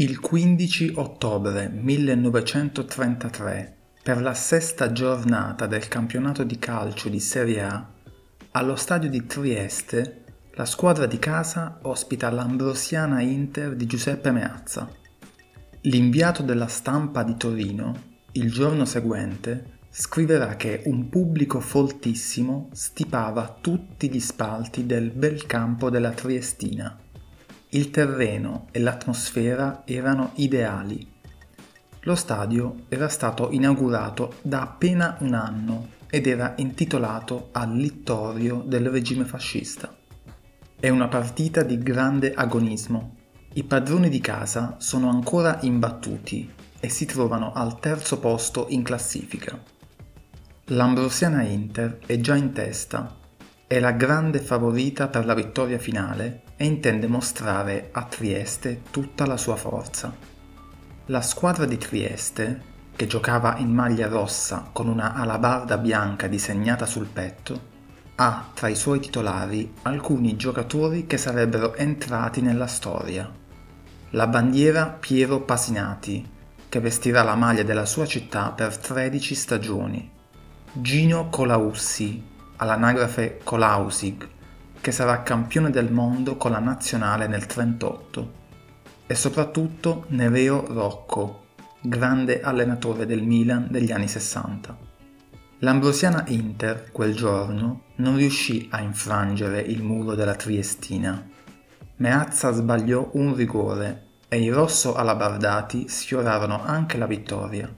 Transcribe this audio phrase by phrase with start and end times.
[0.00, 7.84] Il 15 ottobre 1933, per la sesta giornata del campionato di calcio di Serie A,
[8.52, 10.22] allo stadio di Trieste,
[10.52, 14.88] la squadra di casa ospita l'Ambrosiana Inter di Giuseppe Meazza.
[15.80, 18.02] L'inviato della stampa di Torino,
[18.34, 25.90] il giorno seguente, scriverà che un pubblico foltissimo stipava tutti gli spalti del bel campo
[25.90, 26.96] della Triestina
[27.70, 31.06] il terreno e l'atmosfera erano ideali.
[32.02, 38.88] Lo stadio era stato inaugurato da appena un anno ed era intitolato al littorio del
[38.88, 39.94] regime fascista.
[40.80, 43.16] È una partita di grande agonismo.
[43.54, 49.60] I padroni di casa sono ancora imbattuti e si trovano al terzo posto in classifica.
[50.66, 53.16] L'Ambrosiana Inter è già in testa
[53.66, 59.36] è la grande favorita per la vittoria finale e intende mostrare a Trieste tutta la
[59.36, 60.12] sua forza.
[61.06, 62.62] La squadra di Trieste,
[62.96, 67.76] che giocava in maglia rossa con una alabarda bianca disegnata sul petto,
[68.16, 73.32] ha tra i suoi titolari alcuni giocatori che sarebbero entrati nella storia.
[74.10, 76.28] La bandiera Piero Pasinati,
[76.68, 80.10] che vestirà la maglia della sua città per 13 stagioni.
[80.72, 82.20] Gino Colaussi,
[82.56, 84.36] all'anagrafe Kolausig,
[84.80, 88.32] che sarà campione del mondo con la nazionale nel 38,
[89.06, 91.46] e soprattutto Nereo Rocco,
[91.80, 94.76] grande allenatore del Milan degli anni 60.
[95.60, 101.26] L'Ambrosiana Inter quel giorno non riuscì a infrangere il muro della Triestina.
[101.96, 107.68] Meazza sbagliò un rigore e i rosso alabardati sfiorarono anche la vittoria.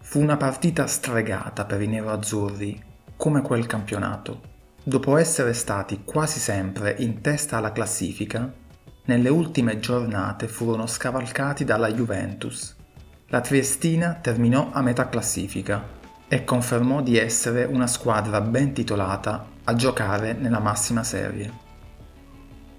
[0.00, 2.82] Fu una partita stregata per i nero-azzurri
[3.16, 4.40] come quel campionato.
[4.90, 8.52] Dopo essere stati quasi sempre in testa alla classifica,
[9.04, 12.74] nelle ultime giornate furono scavalcati dalla Juventus.
[13.28, 15.80] La Triestina terminò a metà classifica
[16.26, 21.52] e confermò di essere una squadra ben titolata a giocare nella massima serie.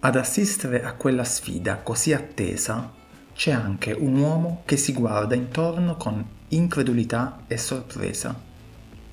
[0.02, 2.92] Ad assistere a quella sfida così attesa
[3.34, 8.51] c'è anche un uomo che si guarda intorno con incredulità e sorpresa.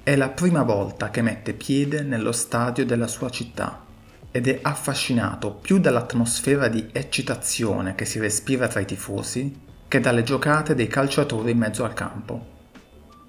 [0.09, 3.85] È la prima volta che mette piede nello stadio della sua città
[4.31, 9.55] ed è affascinato più dall'atmosfera di eccitazione che si respira tra i tifosi
[9.87, 12.47] che dalle giocate dei calciatori in mezzo al campo.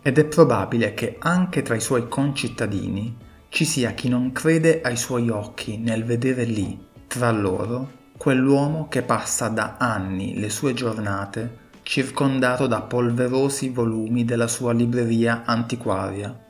[0.02, 3.14] Ed è probabile che anche tra i suoi concittadini
[3.50, 9.02] ci sia chi non crede ai suoi occhi nel vedere lì, tra loro, quell'uomo che
[9.02, 16.48] passa da anni le sue giornate circondato da polverosi volumi della sua libreria antiquaria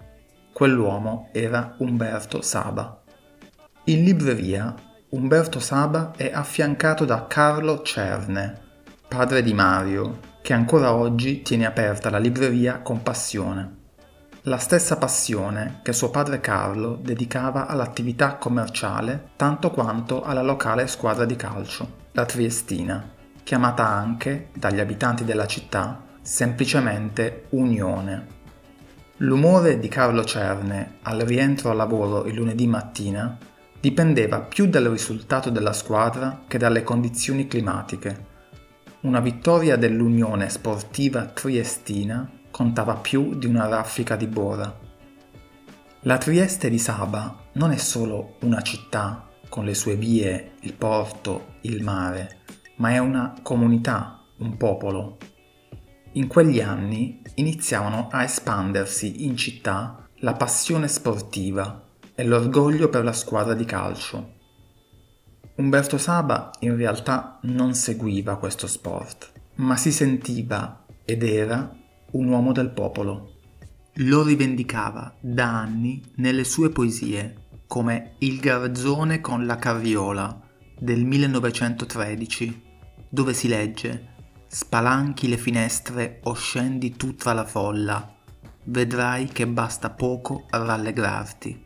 [0.59, 3.02] Quell'uomo era Umberto Saba.
[3.86, 4.75] In libreria,
[5.12, 8.59] Umberto Saba è affiancato da Carlo Cerne,
[9.08, 13.78] padre di Mario, che ancora oggi tiene aperta la libreria con passione.
[14.42, 21.24] La stessa passione che suo padre Carlo dedicava all'attività commerciale tanto quanto alla locale squadra
[21.24, 23.09] di calcio, la Triestina,
[23.44, 28.38] chiamata anche, dagli abitanti della città, semplicemente Unione.
[29.22, 33.38] L'umore di Carlo Cerne al rientro al lavoro il lunedì mattina
[33.78, 38.28] dipendeva più dal risultato della squadra che dalle condizioni climatiche.
[39.02, 44.74] Una vittoria dell'Unione Sportiva Triestina contava più di una raffica di Bora.
[46.03, 51.56] La Trieste di Saba non è solo una città con le sue vie, il porto,
[51.62, 52.38] il mare,
[52.78, 55.18] ma è una comunità, un popolo,
[56.14, 63.14] in quegli anni iniziavano a espandersi in città la passione sportiva e l'orgoglio per la
[63.14, 64.38] squadra di calcio.
[65.56, 71.75] Umberto Saba in realtà non seguiva questo sport, ma si sentiva ed era
[72.12, 73.36] un uomo del popolo.
[73.96, 80.42] Lo rivendicava da anni nelle sue poesie, come Il garzone con la carriola
[80.78, 82.63] del 1913,
[83.10, 84.08] dove si legge
[84.51, 88.16] Spalanchi le finestre o scendi tu tra la folla,
[88.63, 91.66] vedrai che basta poco a rallegrarti.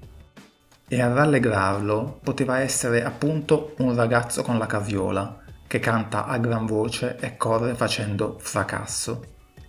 [0.90, 6.66] E a rallegrarlo poteva essere appunto un ragazzo con la carriola, che canta a gran
[6.66, 9.28] voce e corre facendo fracasso,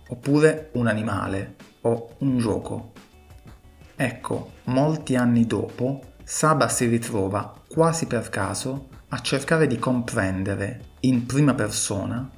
[0.09, 2.91] oppure un animale o un gioco.
[3.95, 11.25] Ecco, molti anni dopo, Saba si ritrova, quasi per caso, a cercare di comprendere, in
[11.25, 12.29] prima persona,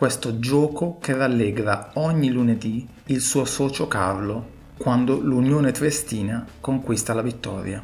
[0.00, 7.20] questo gioco che rallegra ogni lunedì il suo socio Carlo quando l'Unione Triestina conquista la
[7.20, 7.82] vittoria.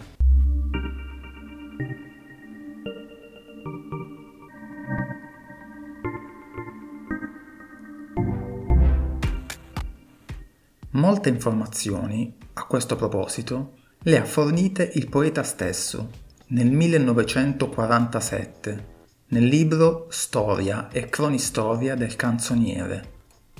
[10.93, 13.75] Molte informazioni a questo proposito
[14.05, 16.09] le ha fornite il poeta stesso
[16.47, 18.95] nel 1947
[19.29, 23.15] nel libro Storia e cronistoria del canzoniere,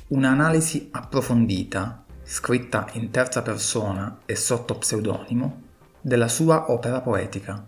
[0.09, 5.63] un'analisi approfondita, scritta in terza persona e sotto pseudonimo,
[6.01, 7.67] della sua opera poetica.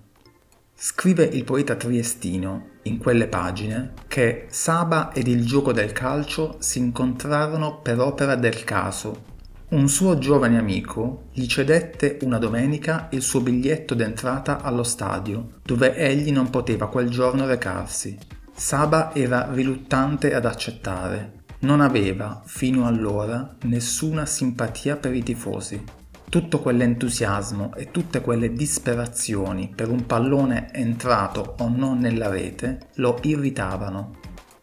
[0.73, 6.79] Scrive il poeta triestino in quelle pagine che Saba ed il gioco del calcio si
[6.79, 9.38] incontrarono per opera del caso.
[9.71, 15.95] Un suo giovane amico gli cedette una domenica il suo biglietto d'entrata allo stadio, dove
[15.95, 18.17] egli non poteva quel giorno recarsi.
[18.55, 21.45] Saba era riluttante ad accettare.
[21.61, 25.85] Non aveva, fino allora, nessuna simpatia per i tifosi
[26.29, 33.19] tutto quell'entusiasmo e tutte quelle disperazioni per un pallone entrato o non nella rete lo
[33.23, 34.17] irritavano,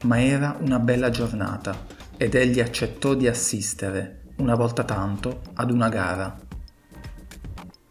[0.04, 1.76] ma era una bella giornata
[2.18, 6.38] ed egli accettò di assistere, una volta tanto, ad una gara.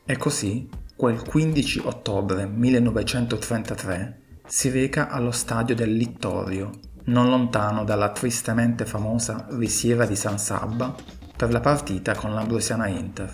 [0.05, 6.71] E così, quel 15 ottobre 1933, si reca allo stadio del Littorio,
[7.05, 10.95] non lontano dalla tristemente famosa risiera di San Sabba,
[11.37, 13.33] per la partita con l'Ambrosiana Inter.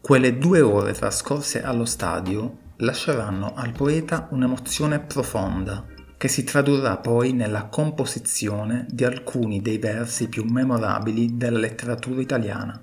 [0.00, 5.92] Quelle due ore trascorse allo stadio lasceranno al poeta un'emozione profonda
[6.24, 12.80] che si tradurrà poi nella composizione di alcuni dei versi più memorabili della letteratura italiana.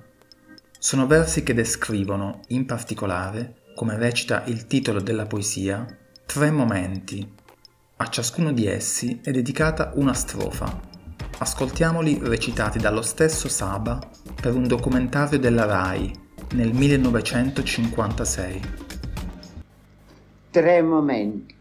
[0.78, 5.88] Sono versi che descrivono, in particolare, come recita il titolo della poesia,
[6.24, 7.28] tre momenti.
[7.96, 10.80] A ciascuno di essi è dedicata una strofa.
[11.40, 14.00] Ascoltiamoli recitati dallo stesso Saba
[14.40, 16.14] per un documentario della RAI
[16.54, 18.62] nel 1956.
[20.52, 21.60] Tre momenti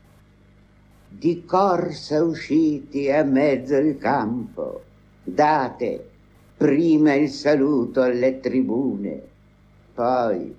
[1.21, 4.81] di corsa usciti a mezzo il campo,
[5.23, 6.09] date
[6.57, 9.21] prima il saluto alle tribune,
[9.93, 10.57] poi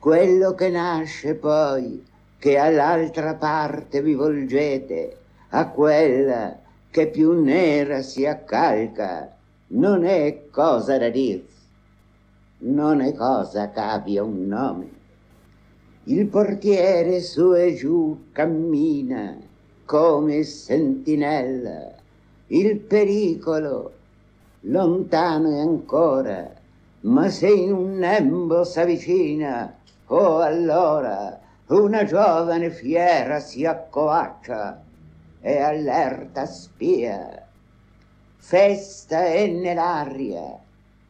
[0.00, 2.04] quello che nasce poi,
[2.40, 5.16] che all'altra parte vi volgete,
[5.50, 6.58] a quella
[6.90, 9.32] che più nera si accalca,
[9.68, 11.62] non è cosa da dirsi
[12.64, 14.88] non è cosa che abbia un nome.
[16.04, 19.52] Il portiere su e giù cammina
[19.84, 21.92] come sentinella,
[22.48, 23.92] il pericolo
[24.60, 26.50] lontano è ancora,
[27.00, 29.76] ma se in un nembo s'avvicina,
[30.06, 34.82] oh allora una giovane fiera si accovaccia
[35.40, 37.46] e allerta spia.
[38.36, 40.58] Festa è nell'aria,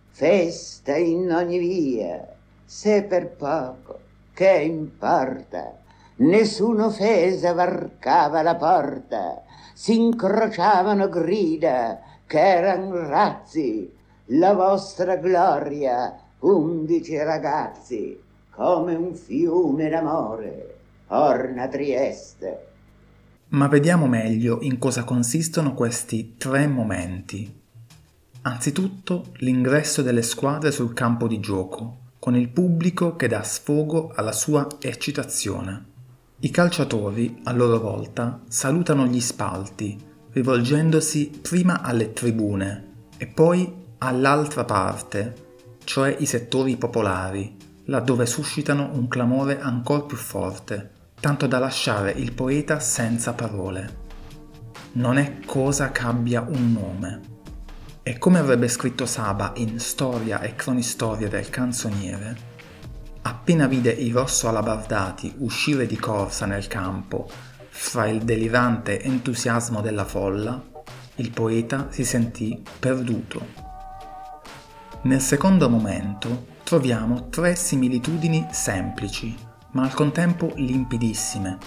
[0.08, 2.26] festa in ogni via,
[2.64, 4.00] se per poco,
[4.32, 5.76] che importa,
[6.16, 9.42] nessuno offesa varcava la porta,
[9.74, 13.92] si incrociavano grida che eran razzi,
[14.26, 18.18] la vostra gloria, undici ragazzi,
[18.50, 20.76] come un fiume d'amore,
[21.08, 22.66] orna Trieste.
[23.48, 27.62] Ma vediamo meglio in cosa consistono questi tre momenti.
[28.42, 34.32] Anzitutto l'ingresso delle squadre sul campo di gioco, con il pubblico che dà sfogo alla
[34.32, 35.92] sua eccitazione.
[36.44, 39.98] I calciatori, a loro volta, salutano gli spalti,
[40.30, 45.34] rivolgendosi prima alle tribune e poi all'altra parte,
[45.84, 52.34] cioè i settori popolari, laddove suscitano un clamore ancora più forte, tanto da lasciare il
[52.34, 54.02] poeta senza parole.
[54.92, 57.20] Non è cosa che abbia un nome.
[58.02, 62.52] E come avrebbe scritto Saba in Storia e cronistoria del canzoniere,
[63.26, 67.28] appena vide i rosso alabardati uscire di corsa nel campo
[67.70, 70.62] fra il delirante entusiasmo della folla,
[71.16, 73.62] il poeta si sentì perduto.
[75.02, 79.34] Nel secondo momento troviamo tre similitudini semplici,
[79.72, 81.58] ma al contempo limpidissime.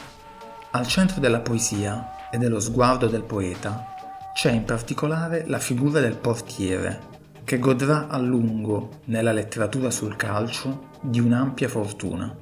[0.72, 3.96] Al centro della poesia e dello sguardo del poeta
[4.34, 7.17] c'è in particolare la figura del portiere,
[7.48, 12.36] che godrà a lungo nella letteratura sul calcio di un'ampia fortuna.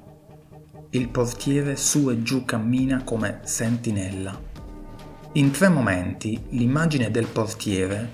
[0.90, 4.36] Il portiere su e giù cammina come sentinella.
[5.34, 8.12] In tre momenti l'immagine del portiere,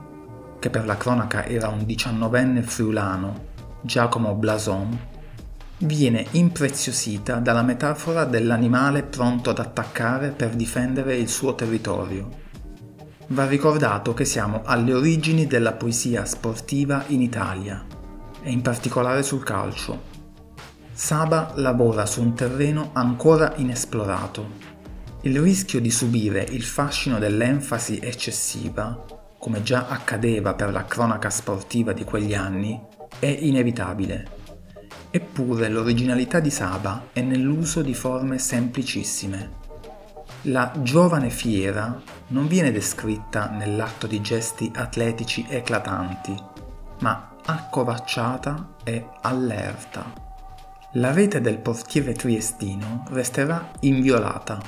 [0.60, 3.46] che per la cronaca era un diciannovenne friulano,
[3.80, 5.00] Giacomo Blason,
[5.78, 12.50] viene impreziosita dalla metafora dell'animale pronto ad attaccare per difendere il suo territorio
[13.32, 17.86] va ricordato che siamo alle origini della poesia sportiva in Italia
[18.44, 20.10] e in particolare sul calcio.
[20.92, 24.70] Saba lavora su un terreno ancora inesplorato.
[25.22, 29.06] Il rischio di subire il fascino dell'enfasi eccessiva,
[29.40, 32.80] come già accadeva per la cronaca sportiva di quegli anni,
[33.18, 34.40] è inevitabile.
[35.10, 39.60] Eppure l'originalità di Saba è nell'uso di forme semplicissime.
[40.44, 46.36] La giovane fiera non viene descritta nell'atto di gesti atletici eclatanti,
[47.00, 50.30] ma accovacciata e allerta.
[50.94, 54.60] La rete del portiere triestino resterà inviolata.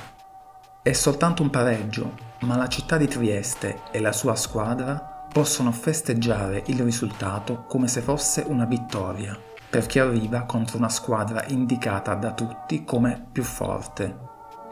[0.82, 6.62] È soltanto un pareggio, ma la città di Trieste e la sua squadra possono festeggiare
[6.66, 12.84] il risultato come se fosse una vittoria, perché arriva contro una squadra indicata da tutti
[12.84, 14.18] come più forte,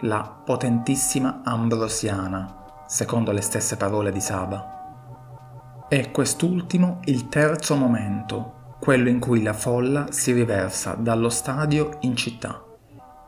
[0.01, 2.62] la potentissima Ambrosiana,
[2.93, 5.87] secondo le stesse parole di Saba.
[5.89, 12.15] È quest'ultimo il terzo momento, quello in cui la folla si riversa dallo stadio in
[12.17, 12.63] città.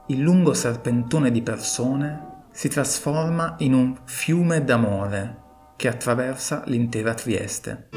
[0.08, 5.38] Il lungo serpentone di persone si trasforma in un fiume d'amore
[5.76, 7.88] che attraversa l'intera Trieste.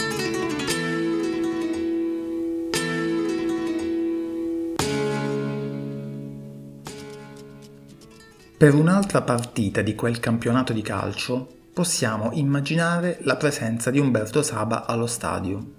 [8.57, 14.87] Per un'altra partita di quel campionato di calcio possiamo immaginare la presenza di Umberto Saba
[14.87, 15.73] allo stadio.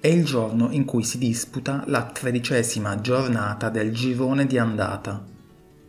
[0.00, 5.22] È il giorno in cui si disputa la tredicesima giornata del girone di andata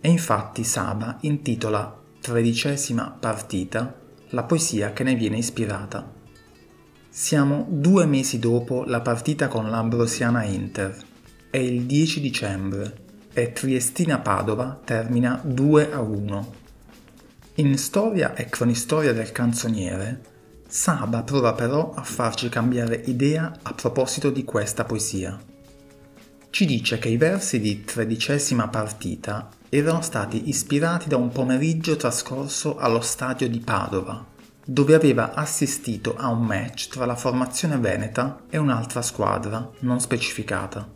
[0.01, 3.95] e infatti Saba intitola tredicesima partita,
[4.31, 6.11] la poesia che ne viene ispirata.
[7.07, 10.93] Siamo due mesi dopo la partita con l'Ambrosiana Inter.
[11.49, 12.97] È il 10 dicembre
[13.31, 16.66] e Triestina-Padova termina 2 a 1.
[17.59, 20.21] In storia e cronistoria del canzoniere,
[20.67, 25.35] Saba prova però a farci cambiare idea a proposito di questa poesia.
[26.51, 32.77] Ci dice che i versi di tredicesima partita erano stati ispirati da un pomeriggio trascorso
[32.77, 34.23] allo stadio di Padova,
[34.63, 40.87] dove aveva assistito a un match tra la formazione veneta e un'altra squadra non specificata.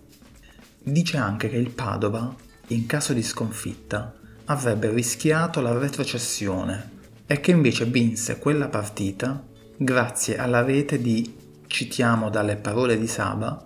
[0.77, 2.31] Dice anche che il Padova,
[2.67, 4.13] in caso di sconfitta,
[4.45, 9.43] avrebbe rischiato la retrocessione e che invece vinse quella partita
[9.77, 11.35] grazie alla rete di,
[11.67, 13.65] citiamo dalle parole di Saba,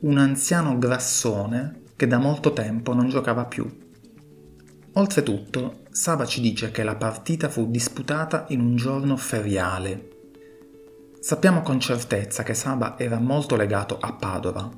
[0.00, 3.84] un anziano grassone che da molto tempo non giocava più.
[4.92, 10.10] Oltretutto, Saba ci dice che la partita fu disputata in un giorno feriale.
[11.20, 14.70] Sappiamo con certezza che Saba era molto legato a Padova.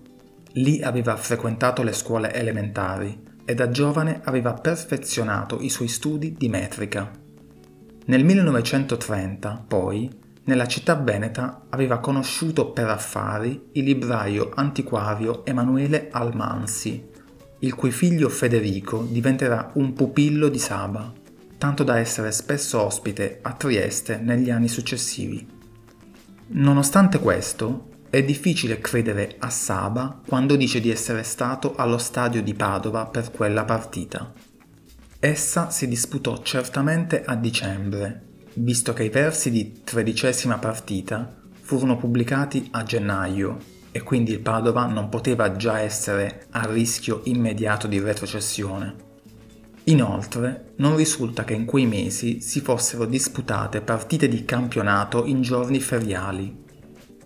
[0.52, 6.50] Lì aveva frequentato le scuole elementari e da giovane aveva perfezionato i suoi studi di
[6.50, 7.11] metrica.
[8.05, 10.11] Nel 1930, poi,
[10.45, 17.02] nella città veneta aveva conosciuto per affari il libraio antiquario Emanuele Almansi,
[17.61, 21.11] il cui figlio Federico diventerà un pupillo di Saba,
[21.57, 25.47] tanto da essere spesso ospite a Trieste negli anni successivi.
[26.49, 32.55] Nonostante questo, è difficile credere a Saba quando dice di essere stato allo stadio di
[32.55, 34.33] Padova per quella partita.
[35.21, 38.23] Essa si disputò certamente a dicembre,
[38.55, 43.59] visto che i versi di tredicesima partita furono pubblicati a gennaio
[43.91, 48.95] e quindi il Padova non poteva già essere a rischio immediato di retrocessione.
[49.85, 55.81] Inoltre, non risulta che in quei mesi si fossero disputate partite di campionato in giorni
[55.81, 56.67] feriali,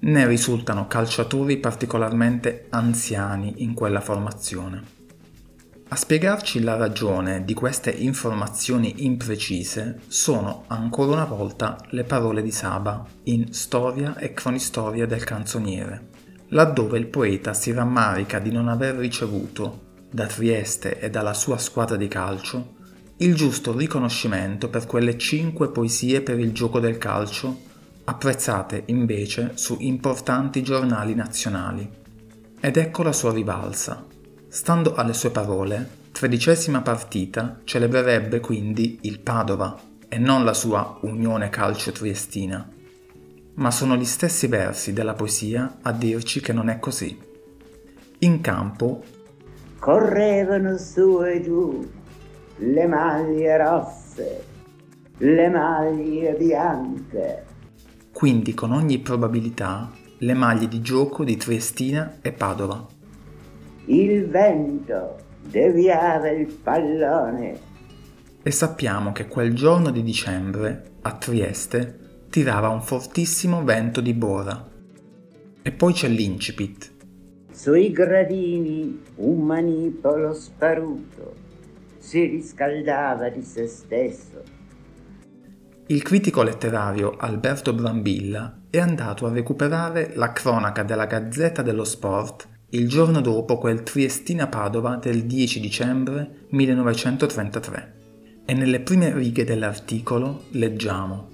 [0.02, 5.00] né risultano calciatori particolarmente anziani in quella formazione.
[5.88, 12.50] A spiegarci la ragione di queste informazioni imprecise sono ancora una volta le parole di
[12.50, 16.10] Saba in Storia e cronistoria del canzoniere
[16.52, 21.96] laddove il poeta si rammarica di non aver ricevuto, da Trieste e dalla sua squadra
[21.96, 22.74] di calcio,
[23.18, 27.70] il giusto riconoscimento per quelle cinque poesie per il gioco del calcio,
[28.04, 31.90] apprezzate invece su importanti giornali nazionali.
[32.60, 34.06] Ed ecco la sua rivalsa.
[34.48, 39.78] Stando alle sue parole, tredicesima partita celebrerebbe quindi il Padova
[40.08, 42.80] e non la sua Unione Calcio Triestina
[43.54, 47.18] ma sono gli stessi versi della poesia a dirci che non è così.
[48.20, 49.02] In campo
[49.78, 51.90] correvano su e giù
[52.56, 54.44] le maglie rosse,
[55.18, 57.50] le maglie bianche.
[58.12, 62.86] Quindi con ogni probabilità le maglie di gioco di Triestina e Padova.
[63.86, 67.70] Il vento deviava il pallone.
[68.42, 74.68] E sappiamo che quel giorno di dicembre, a Trieste, tirava un fortissimo vento di bora.
[75.62, 76.92] E poi c'è l'incipit.
[77.50, 81.34] Sui gradini un manipolo sparuto
[81.98, 84.42] si riscaldava di se stesso.
[85.92, 92.48] Il critico letterario Alberto Brambilla è andato a recuperare la cronaca della Gazzetta dello Sport
[92.70, 97.94] il giorno dopo quel Triestina-Padova del 10 dicembre 1933.
[98.46, 101.28] E nelle prime righe dell'articolo leggiamo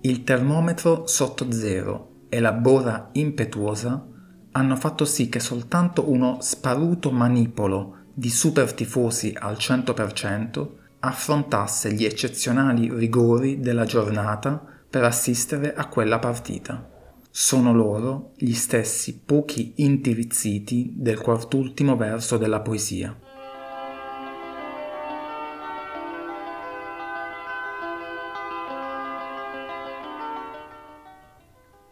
[0.00, 4.04] Il termometro sotto zero e la bora impetuosa
[4.50, 12.04] hanno fatto sì che soltanto uno sparuto manipolo di super tifosi al 100% affrontasse gli
[12.04, 16.88] eccezionali rigori della giornata per assistere a quella partita.
[17.28, 23.18] Sono loro gli stessi pochi intirizziti del quartultimo verso della poesia.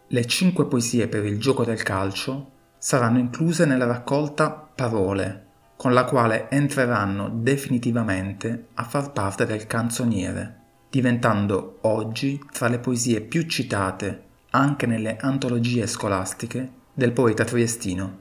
[0.07, 5.50] Le cinque poesie per il gioco del calcio saranno incluse nella raccolta Parole,
[5.81, 10.59] con la quale entreranno definitivamente a far parte del canzoniere,
[10.91, 18.17] diventando oggi tra le poesie più citate anche nelle antologie scolastiche del poeta triestino.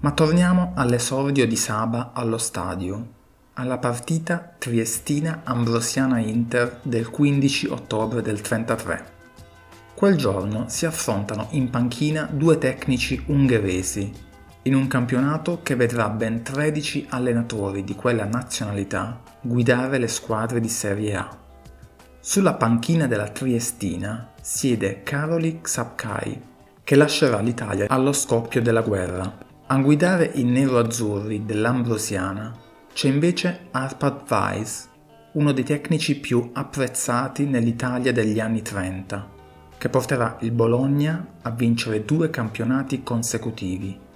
[0.00, 3.06] Ma torniamo all'esordio di Saba allo stadio,
[3.52, 9.04] alla partita triestina ambrosiana Inter del 15 ottobre del 33.
[9.94, 14.30] Quel giorno si affrontano in panchina due tecnici ungheresi,
[14.64, 20.68] in un campionato che vedrà ben 13 allenatori di quella nazionalità guidare le squadre di
[20.68, 21.36] Serie A.
[22.20, 26.42] Sulla panchina della Triestina siede Karoli Xapkai,
[26.84, 29.38] che lascerà l'Italia allo scoppio della guerra.
[29.66, 32.54] A guidare i nero-azzurri dell'Ambrosiana
[32.92, 34.86] c'è invece Arpad Weiss,
[35.32, 39.30] uno dei tecnici più apprezzati nell'Italia degli anni 30,
[39.76, 44.10] che porterà il Bologna a vincere due campionati consecutivi.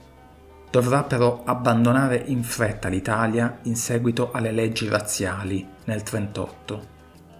[0.76, 6.86] Dovrà però abbandonare in fretta l'Italia in seguito alle leggi razziali nel 1938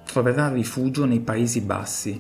[0.07, 2.19] troverà rifugio nei Paesi Bassi,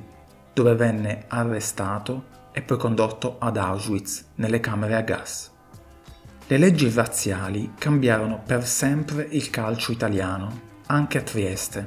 [0.52, 5.50] dove venne arrestato e poi condotto ad Auschwitz, nelle camere a gas.
[6.48, 11.87] Le leggi razziali cambiarono per sempre il calcio italiano, anche a Trieste.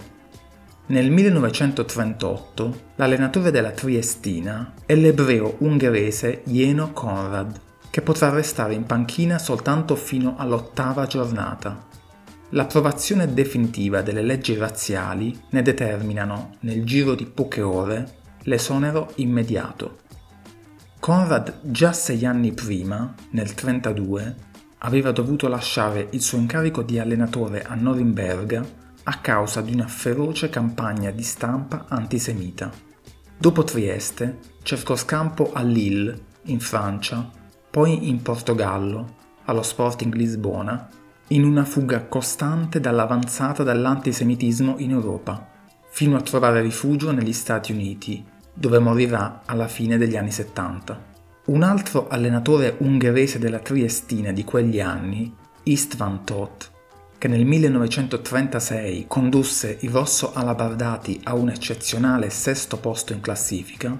[0.88, 9.38] Nel 1938 l'allenatore della Triestina è l'ebreo ungherese Jeno Konrad, che potrà restare in panchina
[9.38, 11.88] soltanto fino all'ottava giornata.
[12.50, 20.00] L'approvazione definitiva delle leggi razziali ne determinano, nel giro di poche ore, l'esonero immediato.
[21.00, 24.36] Conrad già sei anni prima, nel 1932,
[24.80, 28.66] aveva dovuto lasciare il suo incarico di allenatore a Norimberga
[29.04, 32.72] a causa di una feroce campagna di stampa antisemita.
[33.38, 37.30] Dopo Trieste cercò scampo a Lille, in Francia,
[37.70, 40.90] poi in Portogallo, allo Sporting Lisbona
[41.32, 45.48] in una fuga costante dall'avanzata dell'antisemitismo in Europa,
[45.92, 51.08] fino a trovare rifugio negli Stati Uniti, dove morirà alla fine degli anni 70.
[51.46, 55.32] Un altro allenatore ungherese della Triestina di quegli anni,
[55.64, 56.72] Istvan Toth,
[57.20, 63.96] che nel 1936 condusse i rosso alabardati a un eccezionale sesto posto in classifica,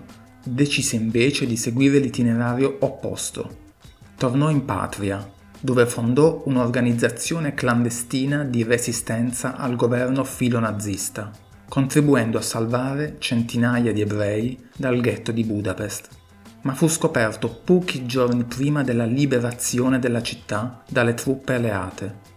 [0.54, 3.68] decise invece di seguire l'itinerario opposto.
[4.16, 11.32] Tornò in patria dove fondò un'organizzazione clandestina di resistenza al governo filonazista,
[11.68, 16.08] contribuendo a salvare centinaia di ebrei dal ghetto di Budapest.
[16.62, 22.29] Ma fu scoperto pochi giorni prima della liberazione della città dalle truppe alleate.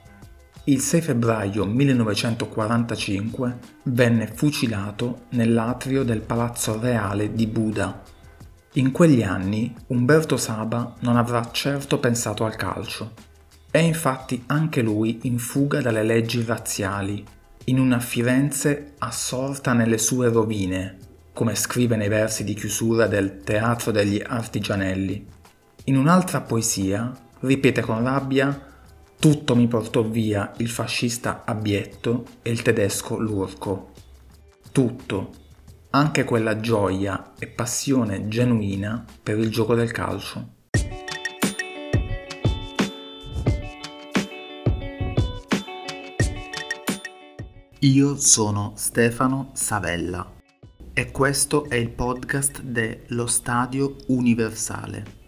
[0.64, 8.03] Il 6 febbraio 1945 venne fucilato nell'atrio del Palazzo Reale di Buda,
[8.77, 13.12] in quegli anni Umberto Saba non avrà certo pensato al calcio.
[13.70, 17.22] È infatti anche lui in fuga dalle leggi razziali,
[17.64, 20.96] in una Firenze assorta nelle sue rovine,
[21.35, 25.27] come scrive nei versi di chiusura del Teatro degli Artigianelli.
[25.85, 28.71] In un'altra poesia ripete con rabbia
[29.22, 33.92] tutto mi portò via il fascista abietto e il tedesco lurco.
[34.72, 35.30] Tutto,
[35.90, 40.54] anche quella gioia e passione genuina per il gioco del calcio.
[47.78, 50.32] Io sono Stefano Savella
[50.92, 55.21] e questo è il podcast dello Stadio Universale.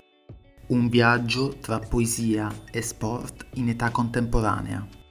[0.66, 5.03] Un viaggio tra poesia e sport in età contemporanea.